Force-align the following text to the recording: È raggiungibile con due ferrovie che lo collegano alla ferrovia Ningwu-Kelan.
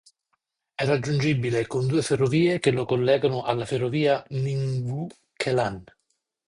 È 0.73 0.83
raggiungibile 0.87 1.67
con 1.67 1.85
due 1.85 2.01
ferrovie 2.01 2.57
che 2.57 2.71
lo 2.71 2.85
collegano 2.85 3.43
alla 3.43 3.67
ferrovia 3.67 4.25
Ningwu-Kelan. 4.29 5.83